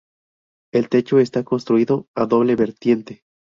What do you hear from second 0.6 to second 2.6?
El techo está construido a doble